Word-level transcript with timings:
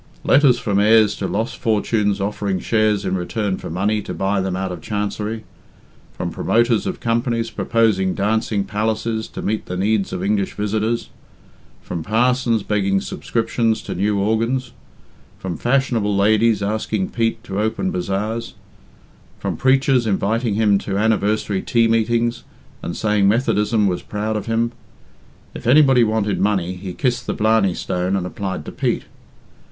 Letters 0.23 0.57
from 0.57 0.79
heirs 0.79 1.15
to 1.17 1.27
lost 1.27 1.57
fortunes 1.57 2.19
offering 2.19 2.57
shares 2.59 3.05
in 3.05 3.13
return 3.15 3.59
for 3.59 3.69
money 3.69 4.01
to 4.01 4.15
buy 4.15 4.41
them 4.41 4.55
out 4.55 4.71
of 4.71 4.81
Chancery; 4.81 5.43
from 6.11 6.31
promoters 6.31 6.87
of 6.87 6.99
companies 6.99 7.51
proposing 7.51 8.15
dancing 8.15 8.63
palaces 8.63 9.27
to 9.27 9.43
meet 9.43 9.67
the 9.67 9.77
needs 9.77 10.11
of 10.11 10.23
English 10.23 10.55
visitors; 10.55 11.09
from 11.83 12.01
parsons 12.01 12.63
begging 12.63 12.99
subscriptions 12.99 13.83
to 13.83 13.93
new 13.93 14.17
organs; 14.17 14.71
from 15.37 15.55
fashionable 15.55 16.17
ladies 16.17 16.63
asking 16.63 17.09
Pete 17.09 17.43
to 17.43 17.61
open 17.61 17.91
bazaars; 17.91 18.55
from 19.37 19.55
preachers 19.55 20.07
inviting 20.07 20.55
him 20.55 20.79
to 20.79 20.97
anniversary 20.97 21.61
tea 21.61 21.87
meetings, 21.87 22.43
and 22.81 22.97
saying 22.97 23.27
Methodism 23.27 23.85
was 23.85 24.01
proud 24.01 24.35
of 24.35 24.47
him. 24.47 24.71
If 25.53 25.67
anybody 25.67 26.03
wanted 26.03 26.39
money, 26.39 26.73
he 26.73 26.93
kissed 26.93 27.27
the 27.27 27.33
Blarney 27.35 27.75
Stone 27.75 28.15
and 28.15 28.25
applied 28.25 28.65
to 28.65 28.71
Pete. 28.71 29.03